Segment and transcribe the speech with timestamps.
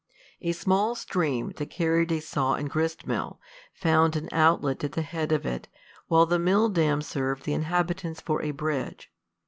[0.41, 3.39] A small stream, that carried a saw and grist mill,
[3.71, 5.67] found an outlet at the head of it,
[6.07, 9.11] while the milldam served the inhabitants for a bridge.